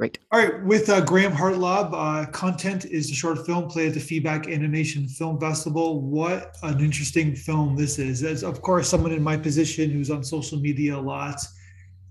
[0.00, 0.18] Great.
[0.32, 0.64] All right.
[0.64, 5.06] With uh, Graham Hartlaub, uh, content is the short film play at the Feedback Animation
[5.06, 6.00] Film Festival.
[6.00, 8.24] What an interesting film this is.
[8.24, 11.38] As of course, someone in my position who's on social media a lot,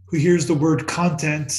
[0.05, 1.51] who hears the word content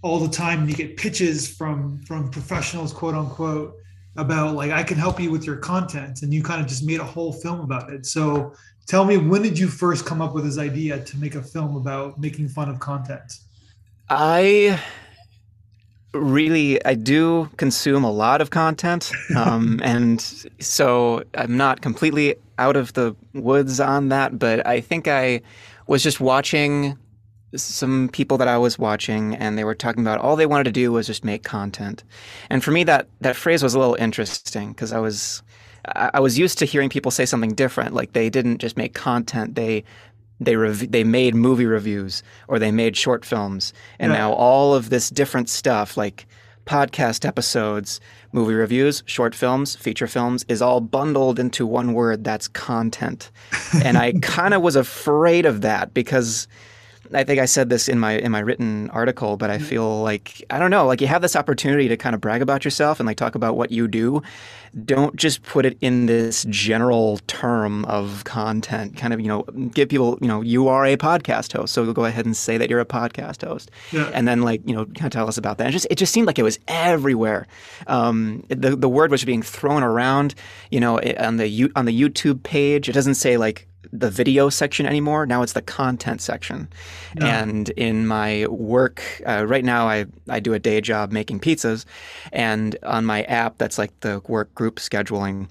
[0.00, 3.76] all the time, and you get pitches from from professionals, quote unquote,
[4.16, 7.00] about like I can help you with your content, and you kind of just made
[7.00, 8.06] a whole film about it.
[8.06, 8.54] So
[8.86, 11.76] tell me, when did you first come up with this idea to make a film
[11.76, 13.40] about making fun of content?
[14.08, 14.80] I
[16.18, 20.20] really I do consume a lot of content, um, and
[20.60, 24.38] so I'm not completely out of the woods on that.
[24.38, 25.42] But I think I
[25.86, 26.98] was just watching
[27.54, 30.72] some people that I was watching, and they were talking about all they wanted to
[30.72, 32.04] do was just make content.
[32.50, 35.42] And for me, that that phrase was a little interesting because I was
[35.94, 39.54] I was used to hearing people say something different, like they didn't just make content;
[39.54, 39.84] they
[40.40, 44.18] they rev- they made movie reviews or they made short films, and yeah.
[44.18, 46.26] now all of this different stuff, like
[46.66, 48.00] podcast episodes,
[48.32, 52.24] movie reviews, short films, feature films, is all bundled into one word.
[52.24, 53.30] That's content,
[53.82, 56.48] and I kind of was afraid of that because
[57.12, 59.66] I think I said this in my in my written article, but I mm-hmm.
[59.66, 62.64] feel like I don't know, like you have this opportunity to kind of brag about
[62.64, 64.22] yourself and like talk about what you do.
[64.84, 68.96] Don't just put it in this general term of content.
[68.96, 72.04] Kind of, you know, give people, you know, you are a podcast host, so go
[72.04, 74.10] ahead and say that you're a podcast host, yeah.
[74.12, 75.68] and then like you know, kind of tell us about that.
[75.68, 77.46] It just it just seemed like it was everywhere.
[77.86, 80.34] Um, the the word was being thrown around,
[80.70, 82.88] you know, on the on the YouTube page.
[82.88, 85.26] It doesn't say like the video section anymore.
[85.26, 86.68] Now it's the content section.
[87.18, 91.84] And in my work, uh, right now I, I do a day job making pizzas.
[92.32, 95.48] And on my app, that's like the work group scheduling,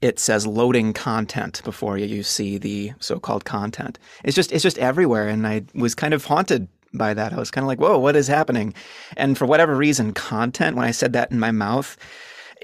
[0.00, 3.98] it says loading content before you see the so-called content.
[4.22, 5.28] It's just it's just everywhere.
[5.28, 7.32] And I was kind of haunted by that.
[7.32, 8.74] I was kind of like, whoa, what is happening?
[9.16, 11.96] And for whatever reason, content, when I said that in my mouth,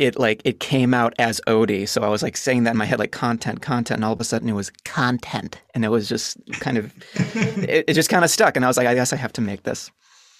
[0.00, 1.86] it like it came out as Odie.
[1.86, 4.20] So I was like saying that in my head, like content, content, and all of
[4.20, 8.24] a sudden it was content, and it was just kind of it, it, just kind
[8.24, 8.56] of stuck.
[8.56, 9.90] And I was like, I guess I have to make this.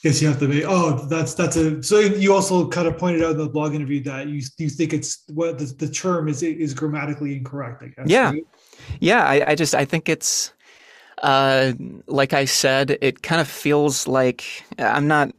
[0.03, 0.65] Yes, you have to make.
[0.67, 1.83] Oh, that's that's a.
[1.83, 4.95] So you also kind of pointed out in the blog interview that you you think
[4.95, 7.83] it's what the, the term is is grammatically incorrect.
[7.83, 8.07] I guess.
[8.07, 8.47] Yeah, right?
[9.01, 9.25] yeah.
[9.25, 10.53] I, I just I think it's.
[11.23, 11.75] Uh,
[12.07, 15.35] like I said, it kind of feels like I'm not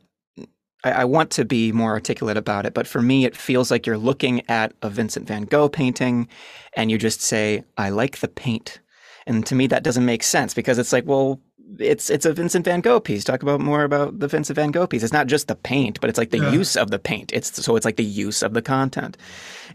[0.84, 3.86] I, I, want to be more articulate about it, but for me, it feels like
[3.86, 6.28] you're looking at a Vincent van Gogh painting
[6.76, 8.80] and you just say, I like the paint.
[9.28, 11.40] And to me, that doesn't make sense because it's like, well,
[11.80, 13.24] it's it's a Vincent van Gogh piece.
[13.24, 15.04] Talk about more about the Vincent van Gogh piece.
[15.04, 16.52] It's not just the paint, but it's like the yeah.
[16.52, 17.32] use of the paint.
[17.34, 19.18] It's so it's like the use of the content,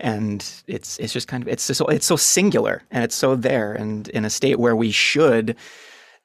[0.01, 3.73] and it's it's just kind of it's so it's so singular and it's so there
[3.73, 5.57] and in a state where we should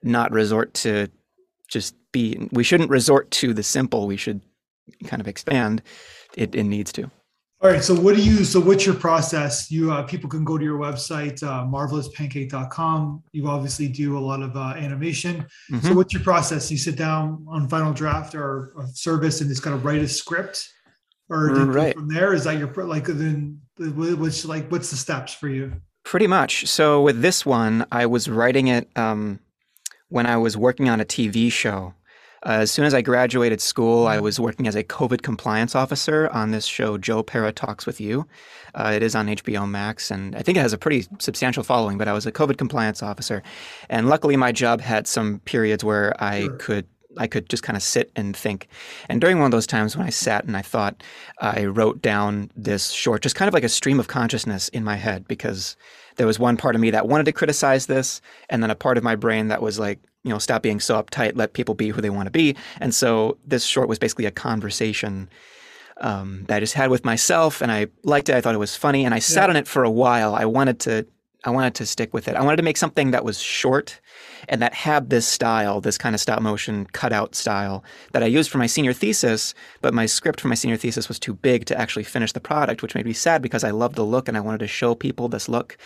[0.04, 1.08] not resort to
[1.70, 2.50] just be.
[2.52, 4.08] We shouldn't resort to the simple.
[4.08, 4.42] We should
[5.06, 5.82] kind of expand,
[6.36, 7.10] it, it needs to.
[7.64, 7.84] All right.
[7.84, 9.70] So what do you, so what's your process?
[9.70, 13.24] You, uh, people can go to your website, uh, marvelouspancake.com.
[13.34, 15.46] You obviously do a lot of uh, animation.
[15.72, 15.88] Mm-hmm.
[15.88, 16.72] So what's your process?
[16.72, 20.68] You sit down on final draft or service and just kind of write a script
[21.30, 21.94] or right.
[21.94, 25.72] from there, is that your, like, then what's like, what's the steps for you?
[26.04, 26.66] Pretty much.
[26.66, 29.40] So with this one, I was writing it, um,
[30.10, 31.94] when I was working on a TV show
[32.44, 36.28] uh, as soon as I graduated school, I was working as a COVID compliance officer
[36.30, 38.28] on this show, Joe Pera Talks with You.
[38.74, 41.98] Uh, it is on HBO Max, and I think it has a pretty substantial following,
[42.00, 43.44] but I was a COVID compliance officer.
[43.90, 46.56] And luckily, my job had some periods where I sure.
[46.58, 46.88] could
[47.18, 48.68] I could just kind of sit and think.
[49.10, 51.04] And during one of those times when I sat and I thought,
[51.40, 54.96] I wrote down this short, just kind of like a stream of consciousness in my
[54.96, 55.76] head because
[56.16, 58.98] there was one part of me that wanted to criticize this, and then a part
[58.98, 61.90] of my brain that was like, you know, stop being so uptight, let people be
[61.90, 62.56] who they want to be.
[62.80, 65.30] And so this short was basically a conversation
[66.02, 68.36] um, that I just had with myself, and I liked it.
[68.36, 69.22] I thought it was funny, and I yeah.
[69.22, 70.36] sat on it for a while.
[70.36, 71.06] I wanted to,
[71.44, 72.36] I wanted to stick with it.
[72.36, 74.00] I wanted to make something that was short
[74.48, 77.84] and that had this style, this kind of stop motion cutout style
[78.14, 79.54] that I used for my senior thesis.
[79.82, 82.82] But my script for my senior thesis was too big to actually finish the product,
[82.82, 85.30] which made me sad because I loved the look and I wanted to show people
[85.30, 85.78] this look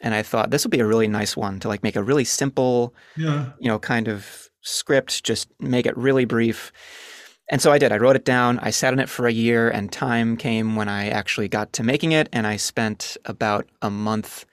[0.00, 2.24] and I thought this would be a really nice one to like make a really
[2.24, 3.50] simple, yeah.
[3.58, 6.72] you know, kind of script, just make it really brief.
[7.50, 7.92] And so I did.
[7.92, 8.58] I wrote it down.
[8.58, 11.84] I sat on it for a year, and time came when I actually got to
[11.84, 12.28] making it.
[12.32, 14.44] And I spent about a month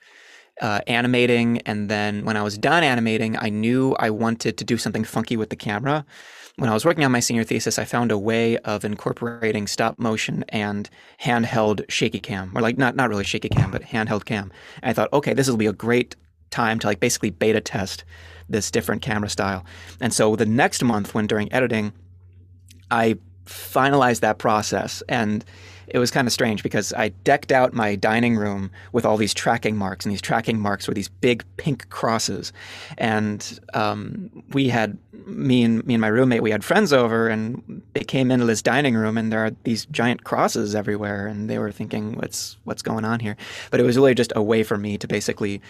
[0.60, 1.58] uh, animating.
[1.66, 5.36] And then when I was done animating, I knew I wanted to do something funky
[5.36, 6.04] with the camera
[6.56, 9.98] when I was working on my senior thesis, I found a way of incorporating stop
[9.98, 10.88] motion and
[11.20, 14.52] handheld shaky cam, or like not not really shaky cam, but handheld cam.
[14.82, 16.14] And I thought, okay, this will be a great
[16.50, 18.04] time to like basically beta test
[18.48, 19.64] this different camera style.
[20.00, 21.92] And so the next month, when during editing,
[22.90, 25.44] I finalized that process and
[25.88, 29.34] it was kind of strange because I decked out my dining room with all these
[29.34, 32.52] tracking marks, and these tracking marks were these big pink crosses.
[32.98, 37.82] And um, we had me and me and my roommate, we had friends over, and
[37.92, 41.58] they came into this dining room, and there are these giant crosses everywhere, and they
[41.58, 43.36] were thinking, "What's what's going on here?"
[43.70, 45.60] But it was really just a way for me to basically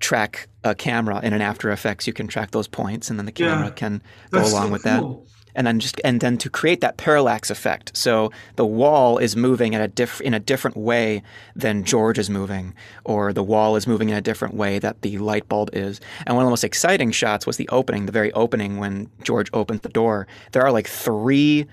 [0.00, 2.06] track a camera in an After Effects.
[2.06, 4.82] You can track those points, and then the camera yeah, can go along so with
[4.82, 5.24] cool.
[5.24, 7.96] that and then just and then to create that parallax effect.
[7.96, 11.22] So the wall is moving in a diff, in a different way
[11.54, 15.18] than George is moving, or the wall is moving in a different way that the
[15.18, 16.00] light bulb is.
[16.26, 19.50] And one of the most exciting shots was the opening, the very opening when George
[19.52, 20.26] opens the door.
[20.52, 21.66] There are like three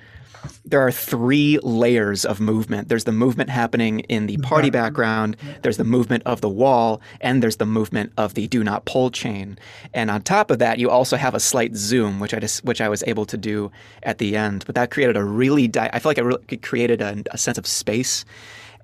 [0.65, 2.89] there are three layers of movement.
[2.89, 7.41] There's the movement happening in the party background, there's the movement of the wall, and
[7.41, 9.57] there's the movement of the do not pull chain.
[9.93, 12.81] And on top of that, you also have a slight zoom, which I just, which
[12.81, 13.71] I was able to do
[14.03, 14.63] at the end.
[14.65, 17.37] But that created a really, di- I feel like it, really, it created a, a
[17.37, 18.25] sense of space,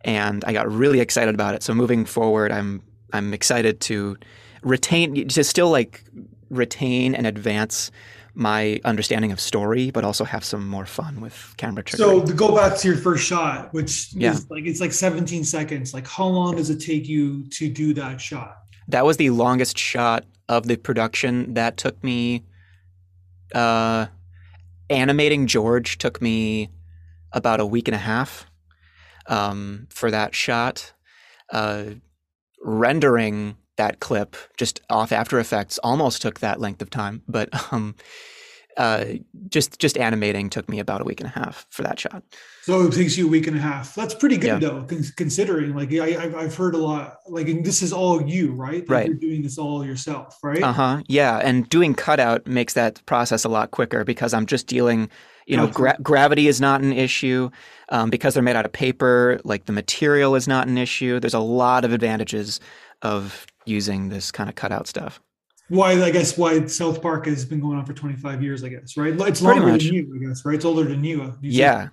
[0.03, 1.63] and I got really excited about it.
[1.63, 2.81] So moving forward, I'm
[3.13, 4.17] I'm excited to
[4.61, 6.03] retain, to still like
[6.49, 7.91] retain and advance
[8.35, 11.97] my understanding of story, but also have some more fun with camera triggering.
[11.97, 14.31] So to go back to your first shot, which yeah.
[14.31, 15.93] is like it's like 17 seconds.
[15.93, 18.57] Like how long does it take you to do that shot?
[18.89, 21.53] That was the longest shot of the production.
[21.55, 22.43] That took me
[23.53, 24.07] uh
[24.89, 26.69] animating George took me
[27.31, 28.45] about a week and a half
[29.27, 30.93] um, for that shot.
[31.51, 31.85] Uh,
[32.61, 37.95] rendering that clip just off After Effects almost took that length of time, but um,
[38.77, 39.05] uh,
[39.47, 42.23] just just animating took me about a week and a half for that shot.
[42.63, 43.95] So it takes you a week and a half.
[43.95, 44.69] That's pretty good yeah.
[44.69, 45.75] though, considering.
[45.75, 47.19] Like I, I've heard a lot.
[47.27, 48.81] Like this is all you, right?
[48.81, 49.07] Like right.
[49.07, 50.61] You're doing this all yourself, right?
[50.61, 51.03] Uh huh.
[51.07, 55.09] Yeah, and doing cutout makes that process a lot quicker because I'm just dealing.
[55.47, 57.51] You know, gra- gravity is not an issue
[57.89, 59.39] um, because they're made out of paper.
[59.43, 61.19] Like the material is not an issue.
[61.19, 62.59] There's a lot of advantages
[63.01, 65.21] of using this kind of cutout stuff.
[65.69, 68.95] Why I guess why South Park has been going on for 25 years, I guess,
[68.97, 69.13] right?
[69.19, 70.55] It's longer than you, I guess, right?
[70.55, 71.23] It's older than you.
[71.41, 71.87] you yeah.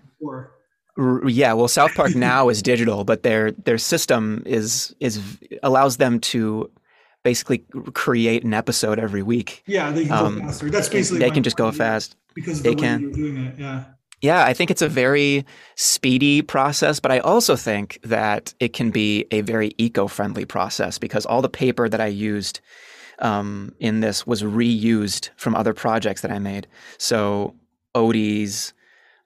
[1.27, 5.21] yeah, well, South Park now is digital, but their their system is is
[5.63, 6.71] allows them to
[7.23, 7.65] basically
[7.95, 9.63] create an episode every week.
[9.67, 10.71] Yeah, they can um, go faster.
[10.71, 13.13] That's basically they can just go fast because they the can.
[13.13, 13.59] doing it.
[13.59, 13.85] Yeah.
[14.23, 18.93] Yeah, I think it's a very speedy process, but I also think that it can
[18.93, 22.61] be a very eco friendly process because all the paper that I used
[23.19, 26.69] um, in this was reused from other projects that I made.
[26.99, 27.57] So
[27.97, 28.73] Odie's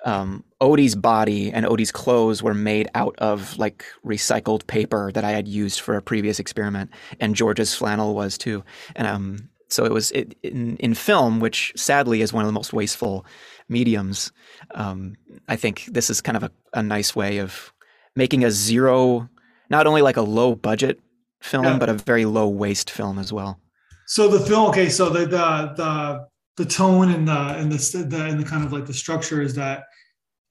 [0.06, 5.32] um, Odie's body and Odie's clothes were made out of like recycled paper that I
[5.32, 6.90] had used for a previous experiment,
[7.20, 8.64] and George's flannel was too.
[8.94, 12.52] And um, so it was it, in in film, which sadly is one of the
[12.52, 13.26] most wasteful
[13.68, 14.32] mediums.
[14.74, 15.16] Um,
[15.48, 17.72] I think this is kind of a, a nice way of
[18.14, 19.28] making a zero,
[19.70, 21.00] not only like a low budget
[21.40, 21.78] film, yeah.
[21.78, 23.60] but a very low waste film as well.
[24.06, 26.26] So the film, okay, so the the the,
[26.56, 29.54] the tone and the and the, the and the kind of like the structure is
[29.54, 29.84] that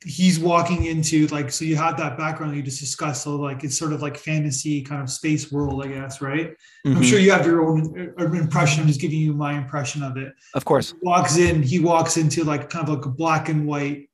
[0.05, 3.77] he's walking into like so you had that background you just discussed so like it's
[3.77, 6.51] sort of like fantasy kind of space world i guess right
[6.85, 6.97] mm-hmm.
[6.97, 10.15] i'm sure you have your own uh, impression i'm just giving you my impression of
[10.15, 13.49] it of course he walks in he walks into like kind of like a black
[13.49, 14.07] and white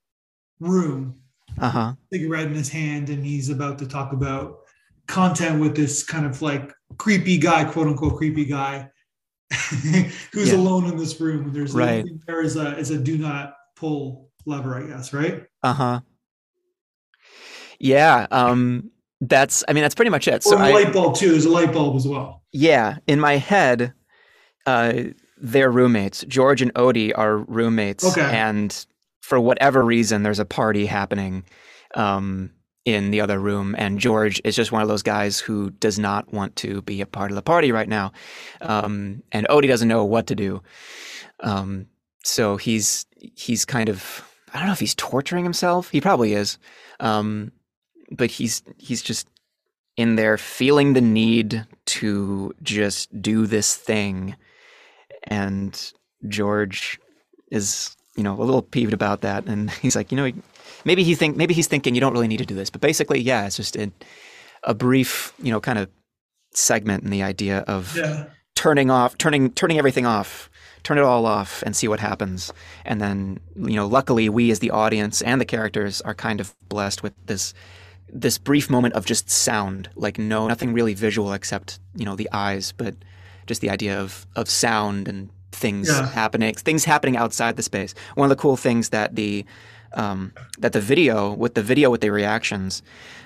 [0.61, 1.19] room
[1.59, 4.59] uh-huh cigarette in his hand and he's about to talk about
[5.07, 8.89] content with this kind of like creepy guy quote unquote creepy guy
[10.31, 10.55] who's yeah.
[10.55, 12.05] alone in this room there's right.
[12.25, 15.99] there is a is a do not pull lever i guess right uh huh.
[17.81, 18.27] Yeah.
[18.29, 19.63] Um, that's.
[19.67, 20.43] I mean, that's pretty much it.
[20.43, 21.31] So a light bulb too.
[21.31, 22.43] There's a light bulb as well.
[22.51, 22.97] Yeah.
[23.07, 23.93] In my head,
[24.65, 24.93] uh,
[25.37, 26.23] they're roommates.
[26.27, 28.05] George and Odie are roommates.
[28.05, 28.21] Okay.
[28.21, 28.85] And
[29.21, 31.43] for whatever reason, there's a party happening.
[31.95, 32.51] Um,
[32.83, 36.33] in the other room, and George is just one of those guys who does not
[36.33, 38.11] want to be a part of the party right now,
[38.61, 40.63] um, and Odie doesn't know what to do.
[41.41, 41.85] Um,
[42.23, 43.05] so he's
[43.35, 45.89] he's kind of I don't know if he's torturing himself.
[45.89, 46.57] He probably is.
[46.99, 47.51] Um,
[48.11, 49.27] but he's he's just
[49.97, 54.35] in there feeling the need to just do this thing.
[55.23, 55.93] And
[56.27, 56.99] George
[57.51, 59.45] is, you know, a little peeved about that.
[59.45, 60.31] And he's like, you know,
[60.85, 62.69] maybe he think maybe he's thinking you don't really need to do this.
[62.69, 63.91] But basically, yeah, it's just a,
[64.63, 65.89] a brief, you know, kind of
[66.53, 68.25] segment in the idea of yeah.
[68.55, 70.49] turning off, turning turning everything off
[70.83, 72.51] turn it all off and see what happens.
[72.85, 76.55] And then, you know, luckily we as the audience and the characters are kind of
[76.69, 77.53] blessed with this
[78.13, 82.29] this brief moment of just sound, like no nothing really visual except, you know, the
[82.33, 82.95] eyes, but
[83.47, 86.09] just the idea of of sound and things yeah.
[86.09, 87.93] happening, things happening outside the space.
[88.15, 89.45] One of the cool things that the
[89.93, 92.81] um, that the video with the video with the reactions,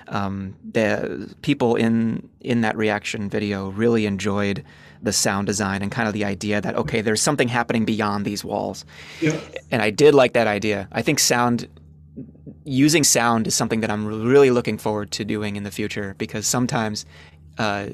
[0.08, 4.64] um, the people in in that reaction video really enjoyed
[5.02, 8.44] the sound design and kind of the idea that okay, there's something happening beyond these
[8.44, 8.84] walls.
[9.20, 9.38] Yeah.
[9.70, 10.88] And I did like that idea.
[10.92, 11.68] I think sound
[12.64, 16.46] using sound is something that I'm really looking forward to doing in the future because
[16.46, 17.06] sometimes,
[17.58, 17.90] uh,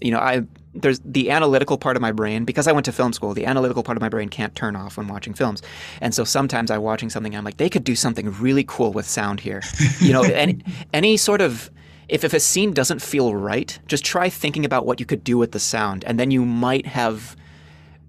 [0.00, 0.42] you know, I
[0.74, 3.34] there's the analytical part of my brain because I went to film school.
[3.34, 5.62] The analytical part of my brain can't turn off when watching films,
[6.00, 7.34] and so sometimes I'm watching something.
[7.34, 9.62] I'm like, they could do something really cool with sound here.
[10.00, 10.62] You know, any
[10.92, 11.70] any sort of
[12.08, 15.36] if, if a scene doesn't feel right, just try thinking about what you could do
[15.36, 17.36] with the sound, and then you might have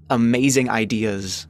[0.10, 1.48] amazing ideas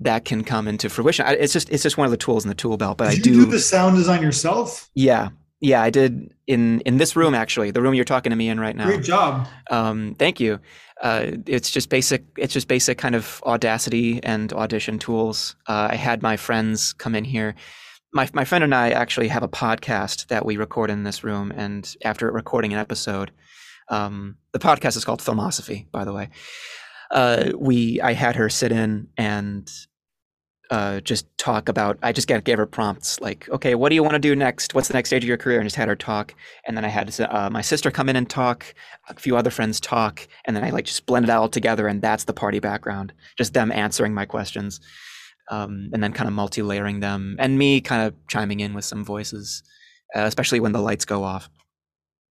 [0.00, 1.26] that can come into fruition.
[1.26, 2.98] It's just it's just one of the tools in the tool belt.
[2.98, 4.90] But Did I do, you do the sound design yourself.
[4.94, 5.30] Yeah,
[5.64, 8.60] yeah, I did in in this room actually, the room you're talking to me in
[8.60, 8.84] right now.
[8.84, 9.48] Great job.
[9.70, 10.60] Um, thank you.
[11.00, 12.22] Uh, it's just basic.
[12.36, 15.56] It's just basic kind of Audacity and Audition tools.
[15.66, 17.54] Uh, I had my friends come in here.
[18.12, 21.50] My my friend and I actually have a podcast that we record in this room,
[21.50, 23.30] and after recording an episode,
[23.88, 26.28] um, the podcast is called Philosophy, by the way.
[27.10, 29.66] Uh, we I had her sit in and
[30.70, 31.98] uh, just talk about.
[32.02, 34.74] I just gave her prompts like, okay, what do you want to do next?
[34.74, 35.58] What's the next stage of your career?
[35.58, 36.34] And just had her talk.
[36.66, 38.74] And then I had uh, my sister come in and talk.
[39.08, 42.00] A few other friends talk, and then I like just blend it all together, and
[42.00, 43.12] that's the party background.
[43.36, 44.80] Just them answering my questions,
[45.50, 49.04] um, and then kind of multi-layering them, and me kind of chiming in with some
[49.04, 49.62] voices,
[50.16, 51.50] uh, especially when the lights go off.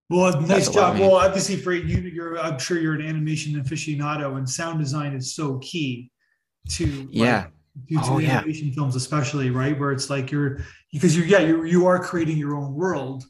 [0.10, 0.98] Well, nice job.
[0.98, 5.36] Well, obviously, for you, you're I'm sure you're an animation aficionado, and sound design is
[5.36, 6.10] so key
[6.70, 7.44] to yeah.
[7.44, 7.52] Like,
[7.86, 8.74] due to oh, animation yeah.
[8.74, 10.60] films especially right where it's like you're
[10.92, 13.24] because you're yeah you you are creating your own world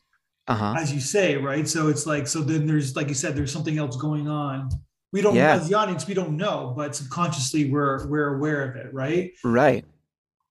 [0.47, 0.75] uh-huh.
[0.77, 3.77] as you say right so it's like so then there's like you said there's something
[3.77, 4.69] else going on
[5.13, 5.53] we don't yeah.
[5.53, 9.85] as the audience we don't know but subconsciously we're we're aware of it right right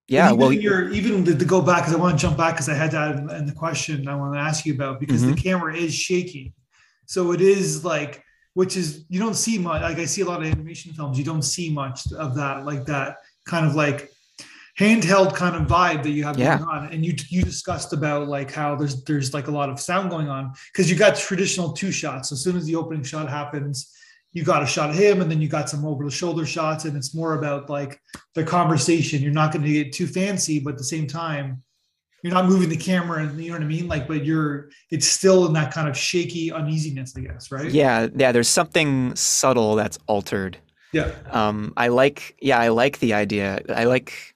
[0.09, 2.55] yeah even well you're even to, to go back because i want to jump back
[2.55, 5.21] because i had that in, in, the question i want to ask you about because
[5.21, 5.33] mm-hmm.
[5.33, 6.51] the camera is shaking
[7.05, 10.41] so it is like which is you don't see much like i see a lot
[10.41, 14.11] of animation films you don't see much of that like that kind of like
[14.79, 16.59] handheld kind of vibe that you have yeah.
[16.59, 16.93] going on.
[16.93, 20.29] And you you discussed about like how there's there's like a lot of sound going
[20.29, 22.33] on because you got traditional two shots.
[22.33, 23.95] As soon as the opening shot happens
[24.33, 26.85] you got a shot of him and then you got some over the shoulder shots
[26.85, 28.01] and it's more about like
[28.35, 29.23] the conversation.
[29.23, 31.63] You're not going to get too fancy but at the same time
[32.23, 33.89] you're not moving the camera and you know what i mean?
[33.89, 37.71] Like but you're it's still in that kind of shaky uneasiness i guess right?
[37.71, 38.09] Yeah.
[38.15, 40.59] Yeah there's something subtle that's altered
[40.93, 41.11] yeah.
[41.31, 43.61] Um, I like, yeah, I like the idea.
[43.75, 44.35] I like,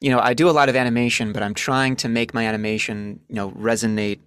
[0.00, 3.20] you know, I do a lot of animation, but I'm trying to make my animation,
[3.28, 4.20] you know, resonate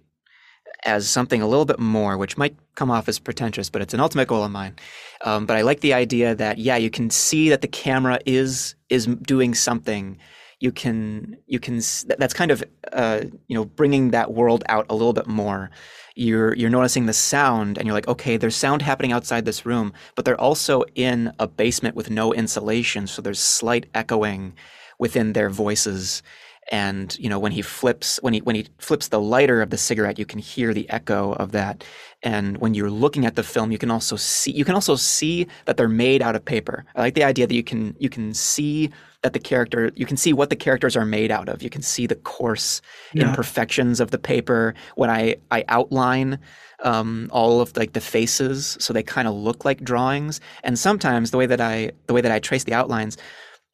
[0.84, 4.00] as something a little bit more, which might come off as pretentious, but it's an
[4.00, 4.76] ultimate goal of mine.
[5.24, 8.74] Um, but I like the idea that, yeah, you can see that the camera is
[8.88, 10.18] is doing something.
[10.60, 11.80] You can you can
[12.18, 15.70] that's kind of uh, you know bringing that world out a little bit more
[16.16, 19.92] you're you're noticing the sound and you're like okay there's sound happening outside this room
[20.14, 24.54] but they're also in a basement with no insulation so there's slight echoing
[24.98, 26.22] within their voices
[26.68, 29.78] and you know when he flips when he when he flips the lighter of the
[29.78, 31.84] cigarette you can hear the echo of that.
[32.22, 35.46] And when you're looking at the film you can also see you can also see
[35.66, 36.84] that they're made out of paper.
[36.94, 38.90] I like the idea that you can you can see
[39.22, 41.62] that the character you can see what the characters are made out of.
[41.62, 42.80] You can see the coarse
[43.12, 43.28] yeah.
[43.28, 46.38] imperfections of the paper when i i outline
[46.84, 50.40] um, all of like the faces so they kind of look like drawings.
[50.64, 53.16] And sometimes the way that i the way that i trace the outlines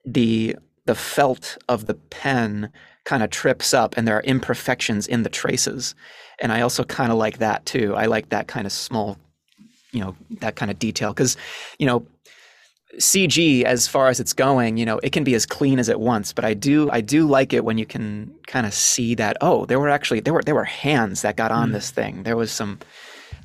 [0.04, 0.56] the
[0.86, 2.70] the felt of the pen
[3.04, 5.94] kind of trips up and there are imperfections in the traces
[6.40, 9.18] and i also kind of like that too i like that kind of small
[9.92, 11.36] you know that kind of detail because
[11.78, 12.06] you know
[12.98, 15.98] CG as far as it's going, you know, it can be as clean as it
[15.98, 19.36] wants, but I do I do like it when you can kind of see that
[19.40, 21.72] oh, there were actually there were there were hands that got on mm.
[21.72, 22.24] this thing.
[22.24, 22.78] There was some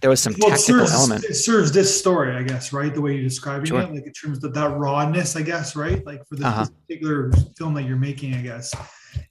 [0.01, 1.23] there was some well, technical it serves, element.
[1.25, 2.93] It serves this story, I guess, right?
[2.93, 3.81] The way you're describing sure.
[3.81, 6.05] it, like in terms of that rawness, I guess, right?
[6.05, 6.65] Like for this, uh-huh.
[6.87, 8.73] particular film that you're making, I guess.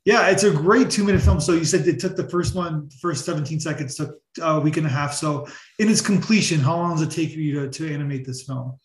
[0.05, 1.41] Yeah, it's a great two minute film.
[1.41, 4.77] So you said it took the first one, the first 17 seconds took a week
[4.77, 5.13] and a half.
[5.13, 5.47] So
[5.79, 8.79] in its completion, how long does it take you to, to animate this film?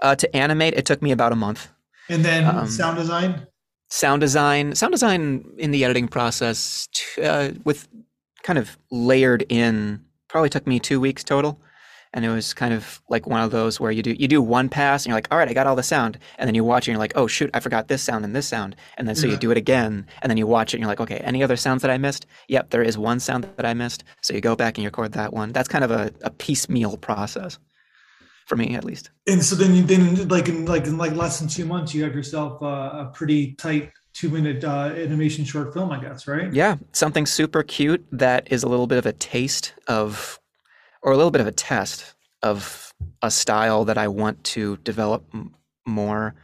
[0.00, 1.68] Uh, to animate, it took me about a month.
[2.08, 3.46] And then um, sound design?
[3.90, 6.88] Sound design, sound design in the editing process
[7.22, 7.88] uh, with
[8.42, 11.60] kind of layered in probably took me two weeks total.
[12.14, 14.68] And it was kind of like one of those where you do you do one
[14.68, 16.18] pass and you're like all right i got all the sound.
[16.38, 18.34] And then you watch it and you're like oh shoot i forgot this sound and
[18.34, 18.76] this sound.
[18.98, 19.34] And then so yeah.
[19.34, 21.56] you do it again and then you watch it and you're like okay any other
[21.56, 22.26] sounds that i missed?
[22.48, 24.04] Yep there is one sound that i missed.
[24.20, 25.52] So you go back and you record that one.
[25.52, 27.58] That's kind of a, a piecemeal process
[28.46, 29.10] for me at least.
[29.26, 32.04] And so then you then like in like in like less than two months you
[32.04, 36.52] have yourself uh, a pretty tight two minute uh, animation short film, I guess, right?
[36.52, 40.38] Yeah, something super cute that is a little bit of a taste of,
[41.02, 42.92] or a little bit of a test of
[43.22, 45.54] a style that I want to develop m-
[45.86, 46.34] more.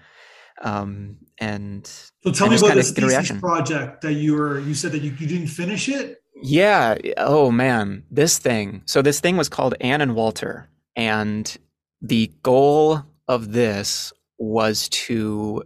[0.63, 4.61] Um, and so tell and me about this thesis project that you were.
[4.61, 6.19] You said that you, you didn't finish it.
[6.43, 6.97] Yeah.
[7.17, 8.83] Oh man, this thing.
[8.87, 11.57] So this thing was called Ann and Walter, and
[12.01, 15.63] the goal of this was to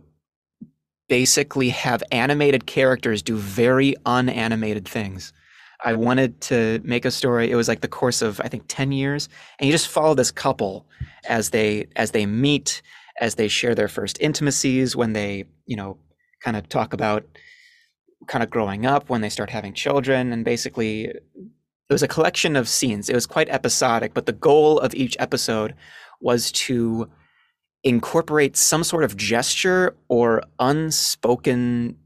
[1.13, 5.35] basically have animated characters do very unanimated things.
[5.85, 7.51] I wanted to make a story.
[7.51, 9.29] It was like the course of I think 10 years
[9.59, 10.87] and you just follow this couple
[11.29, 12.81] as they as they meet,
[13.21, 15.99] as they share their first intimacies, when they, you know,
[16.41, 17.27] kind of talk about
[18.27, 22.57] kind of growing up, when they start having children and basically it was a collection
[22.57, 23.11] of scenes.
[23.11, 25.75] It was quite episodic, but the goal of each episode
[26.23, 27.11] was to
[27.85, 31.97] incorporate some sort of gesture or unspoken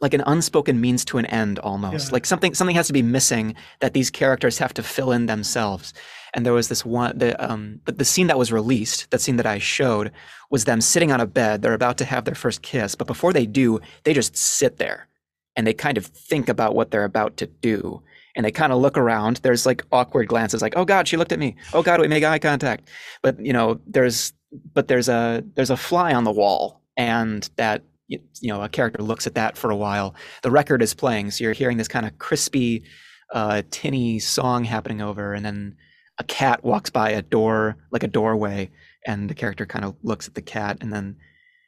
[0.00, 2.08] like an unspoken means to an end almost.
[2.08, 2.14] Yeah.
[2.14, 5.94] like something something has to be missing that these characters have to fill in themselves.
[6.34, 9.36] And there was this one the um the, the scene that was released that scene
[9.36, 10.12] that i showed
[10.50, 11.62] was them sitting on a bed.
[11.62, 15.08] They're about to have their first kiss but before they do they just sit there
[15.56, 18.02] and they kind of think about what they're about to do.
[18.34, 19.38] And they kind of look around.
[19.38, 21.56] There's like awkward glances like oh god she looked at me.
[21.72, 22.88] Oh god we make eye contact.
[23.22, 24.32] But you know there's
[24.74, 29.02] but there's a there's a fly on the wall and that you know a character
[29.02, 30.14] looks at that for a while.
[30.42, 32.84] The record is playing so you're hearing this kind of crispy
[33.32, 35.76] uh tinny song happening over and then
[36.18, 38.70] a cat walks by a door like a doorway
[39.06, 41.16] and the character kind of looks at the cat and then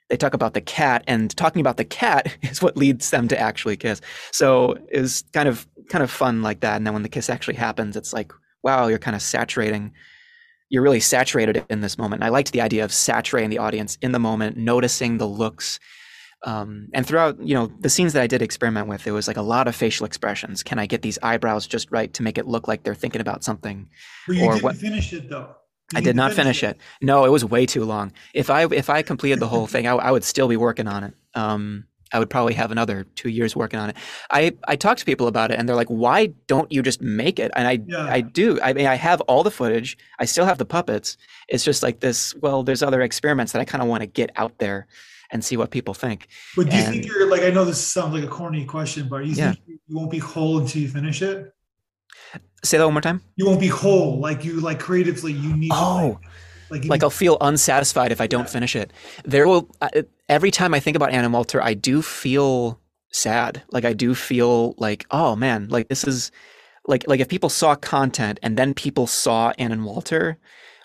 [0.09, 3.39] they talk about the cat and talking about the cat is what leads them to
[3.39, 4.01] actually kiss.
[4.33, 7.31] So it was kind of kind of fun like that and then when the kiss
[7.31, 8.31] actually happens it's like
[8.63, 9.91] wow you're kind of saturating
[10.69, 12.21] you're really saturated in this moment.
[12.21, 15.81] And I liked the idea of saturating the audience in the moment, noticing the looks.
[16.45, 19.37] Um, and throughout, you know, the scenes that I did experiment with, it was like
[19.37, 20.63] a lot of facial expressions.
[20.63, 23.43] Can I get these eyebrows just right to make it look like they're thinking about
[23.43, 23.89] something?
[24.29, 25.55] You Or didn't what- finish it though.
[25.93, 26.77] You I did not finish it.
[27.01, 28.13] No, it was way too long.
[28.35, 31.03] If I if I completed the whole thing, I, I would still be working on
[31.03, 31.15] it.
[31.35, 33.97] Um, I would probably have another two years working on it.
[34.31, 37.39] I I talk to people about it, and they're like, "Why don't you just make
[37.39, 38.07] it?" And I Yeah.
[38.09, 38.59] I do.
[38.63, 39.97] I mean, I have all the footage.
[40.19, 41.17] I still have the puppets.
[41.49, 42.35] It's just like this.
[42.37, 44.87] Well, there's other experiments that I kind of want to get out there
[45.31, 46.29] and see what people think.
[46.57, 47.43] But do you And- think you're like?
[47.43, 49.53] I know this sounds like a corny question, but you Yeah.
[49.53, 51.53] think you won't be whole until you finish it?
[52.65, 53.21] Say that one more time.
[53.37, 55.33] You won't be whole, like you like creatively.
[55.33, 55.71] You need.
[55.71, 56.31] to, Oh, like,
[56.71, 58.47] like need- I'll feel unsatisfied if I don't Yeah.
[58.59, 58.93] finish it.
[59.25, 63.63] There will I- every time I think about Ann and Walter, I do feel sad.
[63.71, 66.31] Like I do feel like, oh man, like this is
[66.87, 70.39] like like if people saw content and then people saw Ann and Walter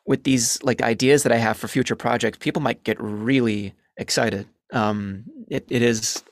[0.05, 4.47] with these like ideas that I have for future projects, people might get really excited.
[4.71, 6.23] Um, it it is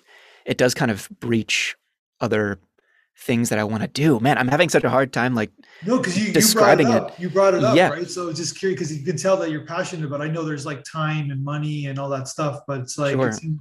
[0.45, 1.75] it does kind of breach
[2.19, 2.59] other
[3.21, 4.19] things that I want to do.
[4.19, 5.51] Man, I'm having such a hard time like
[5.85, 6.99] no, because you, describing you it.
[6.99, 7.19] brought it up.
[7.19, 7.89] You brought it up, Yeah.
[7.89, 8.09] right?
[8.09, 10.21] So just curious because you can tell that you're passionate about.
[10.21, 13.29] I know there's like time and money and all that stuff, but it's like Sure.
[13.29, 13.59] it, seems,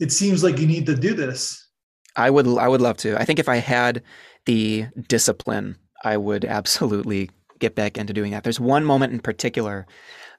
[0.00, 1.68] it seems like you need to do this.
[2.16, 3.16] I would I would love to.
[3.20, 4.02] I think if I had
[4.46, 8.42] the discipline, I would absolutely get back into doing that.
[8.42, 9.86] There's one moment in particular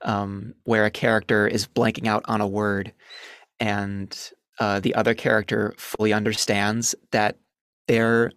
[0.01, 2.93] um, where a character is blanking out on a word,
[3.61, 4.15] and
[4.59, 7.37] uh, the other character fully understands that
[7.87, 8.31] they're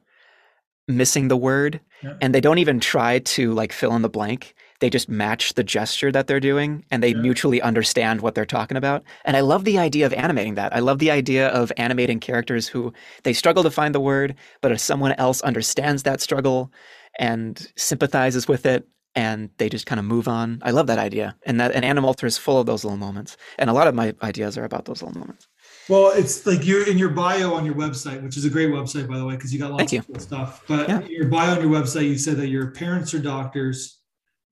[0.89, 2.15] missing the word, Yeah.
[2.21, 4.55] and they don't even try to like fill in the blank.
[4.81, 7.21] They just match the gesture that they're doing, and they Yeah.
[7.23, 9.03] mutually understand what they're talking about.
[9.25, 10.77] And I love the idea of animating that.
[10.77, 12.93] I love the idea of animating characters who
[13.25, 16.71] they struggle to find the word, but if someone else understands that struggle
[17.19, 20.59] and sympathizes with it, and they just kind of move on.
[20.63, 22.99] I love that idea, and that and Ann and Walter is full of those little
[22.99, 23.39] moments.
[23.59, 25.49] And a lot of my ideas are about those little moments.
[25.89, 29.09] Well, it's like you're in your bio on your website, which is a great website,
[29.09, 30.63] by the way, because you got lots Thank of cool stuff.
[30.67, 31.01] But Yeah.
[31.01, 34.01] in your bio on your website, you said that your parents are doctors,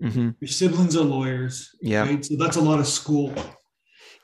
[0.00, 1.70] hmm your siblings are lawyers.
[1.80, 2.02] Yeah.
[2.02, 2.24] Right.
[2.24, 3.32] So that's a lot of school.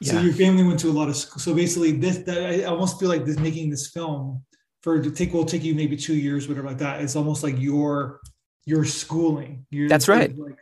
[0.01, 0.13] Yeah.
[0.13, 1.41] So your family went to a lot of school.
[1.41, 4.43] So basically, this that I almost feel like this making this film
[4.83, 7.03] for to take will take you maybe two years, whatever like that.
[7.03, 8.21] It's almost like your
[8.67, 9.67] your schooling.
[9.71, 10.37] You're, That's right.
[10.37, 10.57] Like,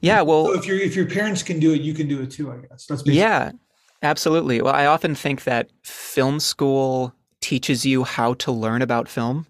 [0.00, 0.22] Yeah.
[0.22, 2.50] Well, so if your if your parents can do it, you can do it too.
[2.50, 3.52] I guess that's basically, Yeah,
[4.04, 4.60] absolutely.
[4.62, 9.46] Well, I often think that film school teaches you how to learn about film.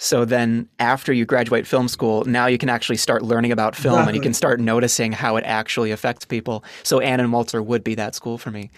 [0.00, 4.06] So then after you graduate film school, now you can actually start learning about film
[4.06, 6.64] and you can start noticing how it actually affects people.
[6.84, 8.70] So Ann and Walter would be that school for me.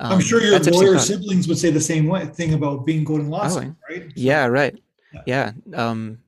[0.00, 3.24] I'm Um, sure your lawyer siblings would say the same way thing about being going
[3.24, 4.12] to law Oh, school, right?
[4.14, 4.78] Yeah, right.
[5.12, 5.22] Yeah.
[5.26, 5.52] Yeah.
[5.74, 6.18] Um,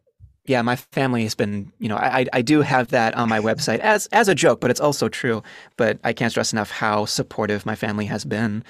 [0.50, 3.78] yeah, my family has been, you know, I, I- do have that on my website
[3.80, 5.42] as as a joke, but it's also true.
[5.76, 8.64] But I can't stress enough how supportive my family has been.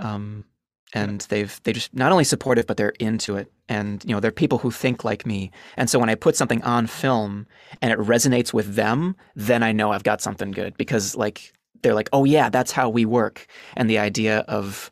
[0.00, 0.44] Um,
[0.92, 4.32] and they've they just not only supportive, but they're into it and you know they're
[4.32, 7.46] people who think like me and so when i put something on film
[7.80, 11.94] and it resonates with them then i know i've got something good because like they're
[11.94, 14.90] like oh yeah that's how we work and the idea of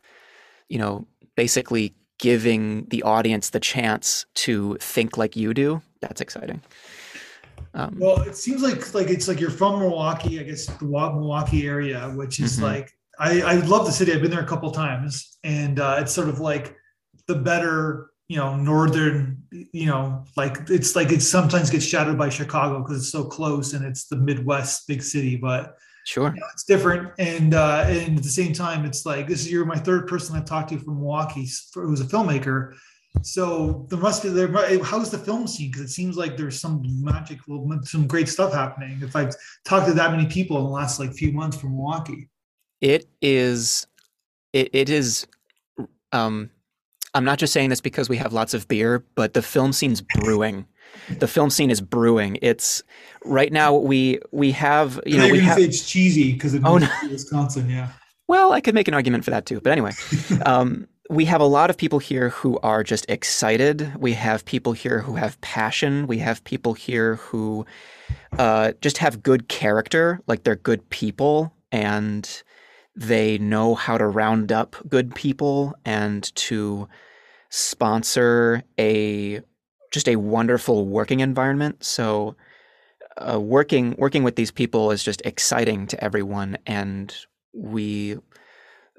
[0.69, 6.61] you know basically giving the audience the chance to think like you do that's exciting
[7.75, 11.67] um, well it seems like like it's like you're from milwaukee i guess the milwaukee
[11.67, 12.65] area which is mm-hmm.
[12.65, 14.13] like I, I love the city.
[14.13, 16.77] I've been there a couple times, and uh, it's sort of like
[17.27, 22.29] the better, you know, northern, you know, like it's like it sometimes gets shadowed by
[22.29, 26.47] Chicago because it's so close and it's the Midwest big city, but sure, you know,
[26.53, 27.13] it's different.
[27.19, 30.37] And uh, and at the same time, it's like this is you're my third person
[30.37, 32.75] I've talked to from Milwaukee who's a filmmaker.
[33.23, 34.49] So there must be there.
[34.83, 35.71] How's the film scene?
[35.71, 37.39] Because it seems like there's some magic,
[37.83, 38.99] some great stuff happening.
[39.03, 42.29] If I've talked to that many people in the last like few months from Milwaukee.
[42.81, 43.87] It is
[44.53, 45.27] it, it is
[46.13, 46.51] um
[47.15, 50.01] I'm not just saying this because we have lots of beer, but the film scene's
[50.01, 50.67] brewing.
[51.19, 52.39] The film scene is brewing.
[52.43, 52.83] It's
[53.25, 56.89] right now we we have you know we have, it's cheesy because of oh, no.
[57.11, 57.91] Wisconsin, yeah.
[58.27, 59.93] Well, I could make an argument for that too, but anyway,
[60.47, 63.95] um, we have a lot of people here who are just excited.
[63.99, 66.07] We have people here who have passion.
[66.07, 67.65] We have people here who
[68.39, 72.43] uh, just have good character, like they're good people, and
[72.95, 76.89] they know how to round up good people and to
[77.49, 79.41] sponsor a
[79.91, 81.83] just a wonderful working environment.
[81.83, 82.37] So
[83.17, 87.15] uh, working working with these people is just exciting to everyone, and
[87.55, 88.19] we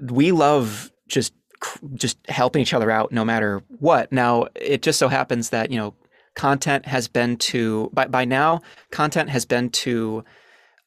[0.02, 1.34] we love just
[1.96, 4.12] just helping each other out no matter what.
[4.12, 5.94] Now it just so happens that you know
[6.36, 10.24] content has been to by by now content has been to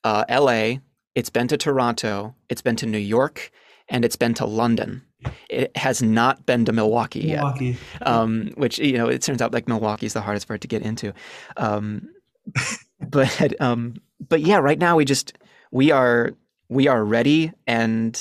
[0.04, 0.80] uh, L.A.
[1.14, 3.50] It's been to Toronto, it's been to New York,
[3.88, 5.02] and it's been to London.
[5.48, 7.76] It has not been to Milwaukee, Milwaukee.
[8.00, 8.06] yet.
[8.08, 10.82] Um, which you know, it turns out like Milwaukee is the hardest part to get
[10.82, 11.12] into.
[11.56, 12.08] Um,
[13.00, 15.34] but um, but yeah, right now we just
[15.70, 16.32] we are
[16.68, 18.18] we are ready, and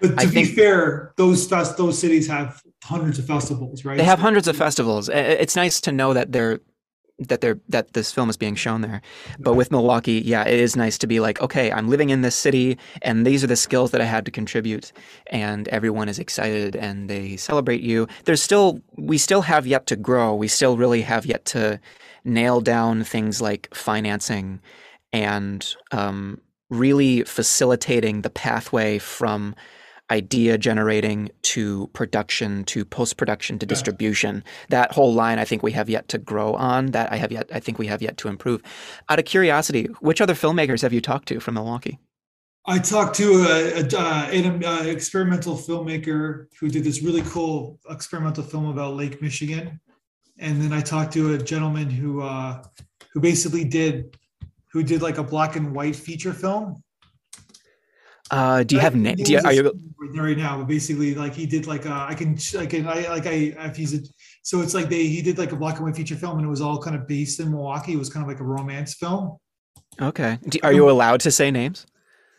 [0.00, 3.98] but to I be think, fair, those those cities have hundreds of festivals, right?
[3.98, 5.08] They have hundreds of festivals.
[5.08, 6.60] It's nice to know that they're
[7.18, 9.02] that they're that this film is being shown there.
[9.38, 12.36] But with Milwaukee, yeah, it is nice to be like, okay, I'm living in this
[12.36, 14.92] city and these are the skills that I had to contribute
[15.28, 18.06] and everyone is excited and they celebrate you.
[18.24, 20.34] There's still we still have yet to grow.
[20.34, 21.80] We still really have yet to
[22.24, 24.60] nail down things like financing
[25.12, 29.54] and um, really facilitating the pathway from
[30.10, 34.42] idea generating to production to post production to distribution.
[34.70, 36.86] That whole line, I think we have yet to grow on.
[36.92, 38.62] That I have yet, I think we have yet to improve.
[39.08, 41.98] Out of curiosity, which other filmmakers have you talked to from Milwaukee?
[42.66, 47.78] I talked to a, a, uh, an uh, experimental filmmaker who did this really cool
[47.88, 49.80] experimental film about Lake Michigan,
[50.38, 52.62] and then I talked to a gentleman who uh,
[53.12, 54.18] who basically did
[54.70, 56.82] who did like a black and white feature film
[58.30, 59.16] uh, do you have name?
[59.16, 59.72] Do you, are you
[60.14, 60.58] right now?
[60.58, 63.76] But basically, like he did, like uh, I can, I can, I like I, if
[63.76, 64.00] he's a,
[64.42, 66.50] so it's like they he did like a black and white feature film, and it
[66.50, 67.94] was all kind of based in Milwaukee.
[67.94, 69.38] It was kind of like a romance film.
[70.00, 71.86] Okay, do, are you allowed to say names?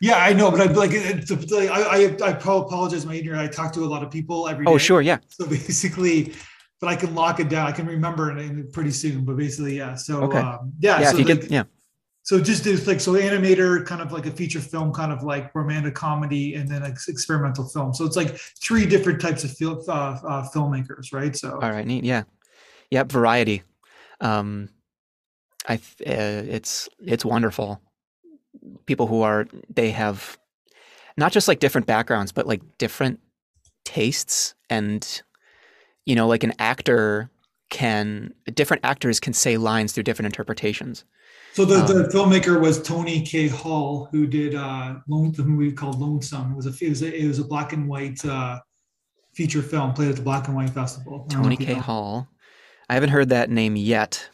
[0.02, 1.22] Yeah, I know, but I like, I,
[1.70, 3.50] I, I apologize, my ignorance.
[3.50, 5.18] I talk to a lot of people every oh, sure, yeah.
[5.28, 6.34] So basically,
[6.80, 7.68] but I can lock it down.
[7.68, 9.26] I can remember it pretty soon.
[9.26, 9.96] But basically, yeah.
[9.96, 10.38] So okay.
[10.38, 11.12] um, yeah, yeah.
[11.12, 11.64] So if you like, yeah
[12.30, 15.56] so just this like so animator kind of like a feature film kind of like
[15.56, 17.92] romantic comedy and then experimental film.
[17.92, 21.36] So it's like three different types of film uh, uh, filmmakers right?
[21.36, 22.26] So all right neat yeah.
[22.92, 23.64] Yep variety.
[24.22, 24.70] Um
[25.68, 25.74] i
[26.06, 27.82] uh, it's it's wonderful.
[28.86, 30.38] People who are they have
[31.18, 33.22] not just like different backgrounds but like different
[33.86, 35.24] tastes and
[36.06, 37.32] you know like an actor
[37.72, 41.06] can different actors can say lines through different interpretations
[41.54, 43.48] so the, um, the filmmaker was Tony K.
[43.48, 46.52] Hall, who did uh, Lone, the movie called Lonesome.
[46.52, 48.60] It was a it was a, it was a black and white uh,
[49.34, 51.26] feature film played at the Black and White Festival.
[51.30, 51.74] Tony K.
[51.74, 52.28] Hall.
[52.90, 54.30] I haven't heard that name yet,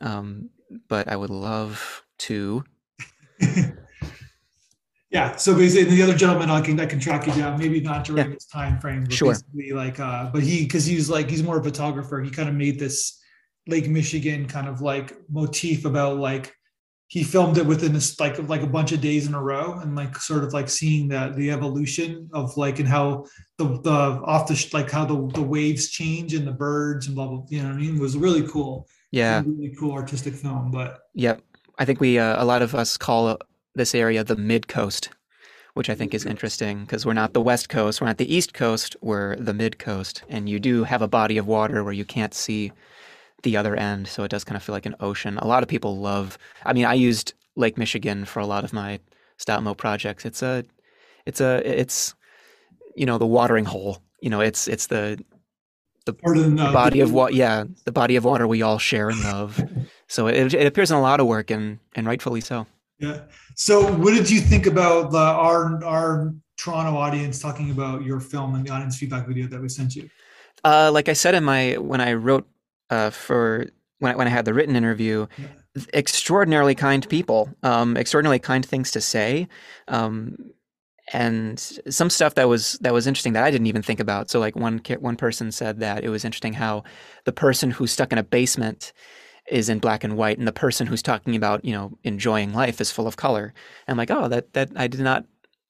[0.00, 0.50] um,
[0.88, 2.64] but I would love to.
[5.10, 5.36] yeah.
[5.36, 7.58] So basically, the other gentleman, I can I can track you down.
[7.58, 8.34] Maybe not during yeah.
[8.34, 9.32] this time frame, but sure.
[9.32, 12.20] basically, like, uh, but he because he's like he's more a photographer.
[12.20, 13.20] He kind of made this
[13.68, 16.54] Lake Michigan kind of like motif about like
[17.08, 19.94] he filmed it within this like like a bunch of days in a row and
[19.94, 23.24] like sort of like seeing that the evolution of like and how
[23.56, 27.26] the the off the like how the the waves change and the birds and blah
[27.26, 27.96] blah you know what I mean?
[27.96, 29.42] It was really cool yeah.
[29.44, 31.40] really cool artistic film but yep.
[31.78, 33.38] I think we uh, a lot of us call
[33.74, 35.10] this area the mid coast
[35.78, 38.52] which I think is interesting because we're not the West Coast, we're not the East
[38.52, 42.04] Coast, we're the Mid Coast, and you do have a body of water where you
[42.04, 42.72] can't see
[43.42, 45.38] the other end, so it does kind of feel like an ocean.
[45.38, 46.38] A lot of people love.
[46.64, 49.00] I mean, I used Lake Michigan for a lot of my
[49.36, 50.24] stop mo projects.
[50.24, 50.64] It's a,
[51.26, 52.14] it's a, it's,
[52.96, 54.02] you know, the watering hole.
[54.20, 55.22] You know, it's it's the
[56.06, 57.34] the, the uh, body of water.
[57.34, 59.62] Yeah, the body of water we all share and love.
[60.08, 62.66] so it, it appears in a lot of work, and and rightfully so.
[62.98, 63.20] Yeah.
[63.54, 68.54] So, what did you think about the, our our Toronto audience talking about your film
[68.54, 70.08] and the audience feedback video that we sent you?
[70.64, 72.48] Uh, like I said in my when I wrote
[72.90, 73.66] uh, for
[73.98, 75.46] when I, when I had the written interview, yeah.
[75.92, 79.48] extraordinarily kind people, um, extraordinarily kind things to say.
[79.88, 80.52] Um,
[81.12, 84.30] and some stuff that was that was interesting that I didn't even think about.
[84.30, 86.84] So like one one person said that it was interesting how
[87.24, 88.92] the person who's stuck in a basement
[89.50, 92.80] is in black and white, and the person who's talking about you know enjoying life
[92.80, 93.54] is full of color.
[93.86, 95.24] And I'm like, oh, that that I did not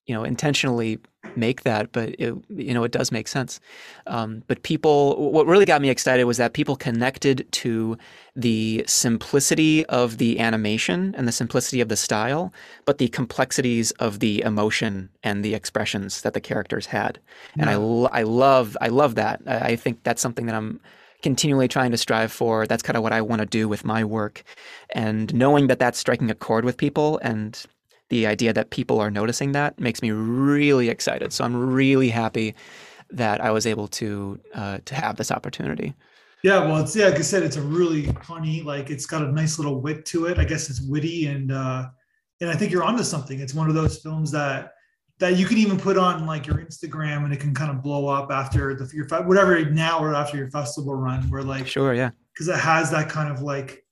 [0.07, 0.99] you know intentionally
[1.37, 3.61] make that, but it, you know it does make sense.
[4.07, 7.97] Um, but people, what really got me excited was that people connected to
[8.37, 12.53] the simplicity of the animation and the simplicity of the style,
[12.85, 17.19] but the complexities of the emotion and the expressions that the characters had.
[17.55, 17.79] And yeah.
[18.13, 19.41] I, I love, I love that.
[19.47, 20.81] I think that's something that I'm
[21.23, 22.67] continually trying to strive for.
[22.67, 24.45] That's kind of what I want to do with my work.
[24.91, 27.61] And knowing that that's striking a chord with people and
[28.09, 31.33] the idea that people are noticing that makes me really excited.
[31.33, 32.55] So I'm really happy
[33.11, 35.95] that I was able to uh, to have this opportunity.
[36.43, 39.33] Yeah, well, it's yeah, like I said, it's a really funny, like it's got a
[39.33, 40.39] nice little wit to it.
[40.39, 41.89] I guess it's witty and uh,
[42.41, 43.41] and I think you're onto something.
[43.41, 44.73] It's one of those films that
[45.19, 48.07] that you can even put on like your Instagram and it can kind of blow
[48.07, 51.23] up after the your whatever now or after your festival run.
[51.29, 53.85] Where like sure, yeah, because it has that kind of like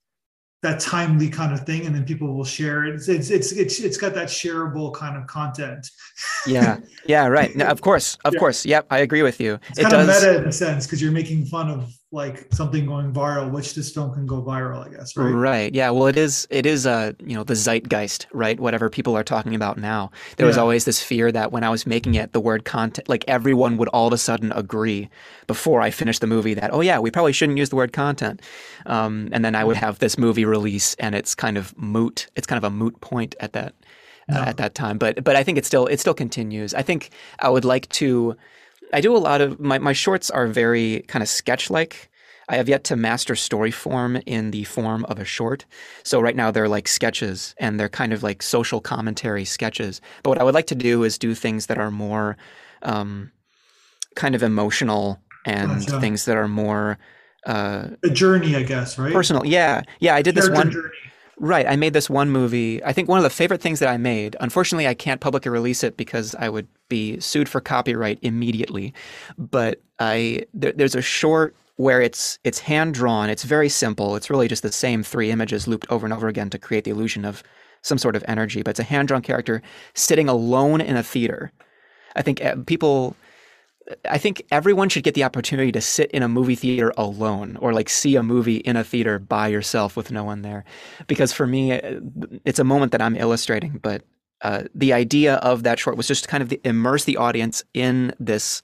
[0.66, 2.94] that timely kind of thing and then people will share it.
[2.94, 5.90] It's it's it's it's, it's got that shareable kind of content.
[6.46, 6.78] Yeah.
[7.06, 7.54] Yeah right.
[7.56, 8.40] No, of course of yeah.
[8.40, 8.64] course.
[8.64, 9.58] Yep i agree with you.
[9.70, 10.22] It's it kind does...
[10.22, 13.74] of meta in a sense because you're making fun of like something going viral which
[13.74, 15.30] this film can go viral i guess right?
[15.30, 15.74] Right.
[15.74, 15.90] Yeah.
[15.90, 18.60] Well it is it is uh you know the zeitgeist right?
[18.60, 20.12] Whatever people are talking about now.
[20.36, 20.48] There yeah.
[20.48, 23.76] was always this fear that when i was making it the word content like everyone
[23.76, 25.08] would all of a sudden agree
[25.48, 28.40] before i finished the movie that oh yeah we probably shouldn't use the word content.
[28.86, 32.46] Um, and then i would have this movie release and it's kind of moot it's
[32.46, 33.74] kind of a moot point at that
[34.28, 34.98] uh, at that time.
[34.98, 36.72] But but i think it still it still continues.
[36.72, 38.36] I think i would like to
[38.92, 42.10] I do a lot of my, my shorts are very kind of sketch like.
[42.48, 45.64] I have yet to master story form in the form of a short.
[46.04, 50.00] So right now they're like sketches and they're kind of like social commentary sketches.
[50.22, 52.36] But what I would like to do is do things that are more
[52.82, 53.32] um,
[54.14, 56.00] kind of emotional and gotcha.
[56.00, 56.98] things that are more
[57.46, 59.12] uh, a journey, I guess, right?
[59.12, 59.44] Personal.
[59.44, 59.82] Yeah.
[60.00, 60.14] Yeah.
[60.14, 60.70] I did this one.
[60.70, 60.94] Journey.
[61.38, 61.66] Right.
[61.66, 62.82] I made this one movie.
[62.82, 65.84] I think one of the favorite things that I made, unfortunately, I can't publicly release
[65.84, 68.94] it because I would be sued for copyright immediately.
[69.36, 73.28] But I there, there's a short where it's it's hand drawn.
[73.28, 74.16] It's very simple.
[74.16, 76.90] It's really just the same three images looped over and over again to create the
[76.90, 77.42] illusion of
[77.82, 78.62] some sort of energy.
[78.62, 79.60] But it's a hand drawn character
[79.92, 81.52] sitting alone in a theater.
[82.14, 83.14] I think eh, people
[84.08, 87.72] I think everyone should get the opportunity to sit in a movie theater alone or
[87.72, 90.64] like see a movie in a theater by yourself with no one there.
[91.06, 91.72] Because for me,
[92.44, 94.02] it's a moment that I'm illustrating, but
[94.42, 98.12] uh, the idea of that short was just to kind of immerse the audience in
[98.18, 98.62] this,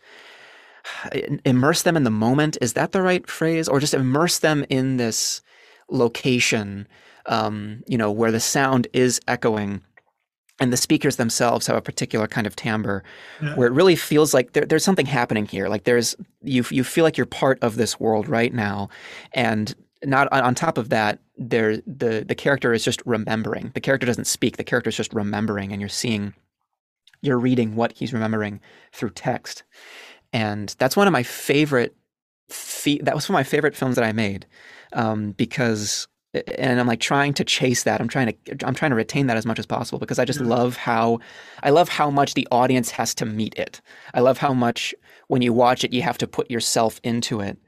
[1.45, 2.59] immerse them in the moment.
[2.61, 3.69] Is that the right phrase?
[3.69, 5.41] Or just immerse them in this
[5.89, 6.89] location,
[7.27, 9.83] um, you know, where the sound is echoing
[10.63, 13.03] and the speakers themselves have a particular kind of timbre
[13.43, 13.57] yeah.
[13.57, 15.69] where it really feels like there, there's something happening here.
[15.69, 18.89] Like there's you you feel like you're part of this world right now.
[19.33, 23.73] And not on, top of that there the the character is just remembering.
[23.75, 24.57] The character doesn't speak.
[24.57, 26.33] The character is just remembering and you're seeing
[27.23, 28.61] you're reading what he's remembering
[28.93, 29.65] through text.
[30.33, 31.97] And that's one of my favorite
[33.01, 34.45] that was one of my favorite films that i made
[34.93, 38.01] um, because and I'm like trying to chase that.
[38.01, 40.39] I'm trying to I'm trying to retain that as much as possible because I just
[40.39, 40.49] mm-hmm.
[40.49, 41.21] love how
[41.63, 43.81] I love how much the audience has to meet it.
[44.15, 44.95] I love how much
[45.29, 47.59] when you watch it you have to put yourself into it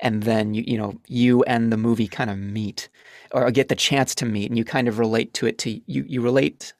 [0.00, 2.88] and then you you know you and the movie kind of meet
[3.32, 6.04] or get the chance to meet and you kind of relate to it to you
[6.06, 6.72] you relate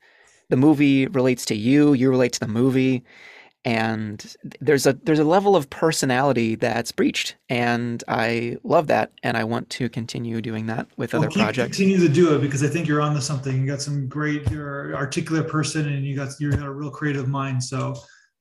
[0.49, 3.03] the movie relates to you, you relate to the movie
[3.67, 9.37] and there's a there's a level of personality that's breached and i love that and
[9.37, 11.77] i want to continue doing that with well, other projects.
[11.77, 13.61] continue to do it because i think you're onto something.
[13.61, 17.29] You got some great you're articulate person and you got you got a real creative
[17.29, 17.63] mind.
[17.63, 17.95] So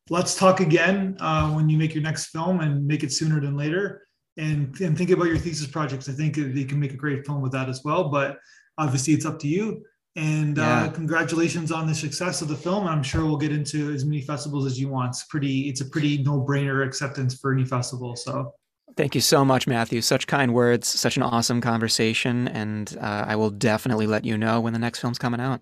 [0.09, 3.57] let's talk again uh, when you make your next film and make it sooner than
[3.57, 4.07] later
[4.37, 6.07] and and think about your thesis projects.
[6.09, 8.37] I think you can make a great film with that as well but
[8.77, 9.83] obviously it's up to you
[10.15, 10.83] And Yeah.
[10.83, 12.87] uh, congratulations on the success of the film.
[12.87, 15.09] I'm sure we'll get into as many festivals as you want.
[15.09, 15.67] It's pretty.
[15.67, 18.15] It's a pretty no-brainer acceptance for any festival.
[18.15, 18.53] So
[18.95, 19.99] Thank you so much, Matthew.
[19.99, 24.61] Such kind words, such an awesome conversation, and uh, I will definitely let you know
[24.61, 25.59] when the next film's coming out.